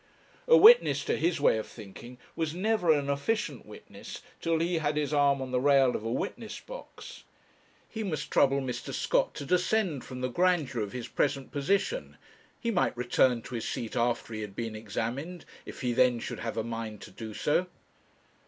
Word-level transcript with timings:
A 0.47 0.57
witness, 0.57 1.05
to 1.05 1.15
his 1.15 1.39
way 1.39 1.59
of 1.59 1.67
thinking, 1.67 2.17
was 2.35 2.55
never 2.55 2.91
an 2.91 3.07
efficient 3.07 3.67
witness 3.67 4.23
till 4.41 4.57
he 4.57 4.79
had 4.79 4.97
his 4.97 5.13
arm 5.13 5.43
on 5.43 5.51
the 5.51 5.59
rail 5.61 5.95
of 5.95 6.03
a 6.03 6.11
witness 6.11 6.59
box. 6.59 7.23
He 7.87 8.03
must 8.03 8.31
trouble 8.31 8.61
Mr. 8.61 8.95
Scott 8.95 9.35
to 9.35 9.45
descend 9.45 10.03
from 10.03 10.21
the 10.21 10.27
grandeur 10.27 10.81
of 10.81 10.91
his 10.91 11.07
present 11.07 11.51
position; 11.51 12.17
he 12.59 12.71
might 12.71 12.97
return 12.97 13.43
to 13.43 13.53
his 13.53 13.69
seat 13.69 13.95
after 13.95 14.33
he 14.33 14.41
had 14.41 14.55
been 14.55 14.75
examined 14.75 15.45
if 15.67 15.81
he 15.81 15.93
then 15.93 16.19
should 16.19 16.39
have 16.39 16.57
a 16.57 16.63
mind 16.63 17.01
to 17.01 17.11
do 17.11 17.35
so. 17.35 17.67